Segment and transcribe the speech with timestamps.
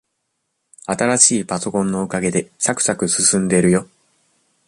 [0.87, 3.87] 新しいパソコンのおかげで、さくさく進んでるよ。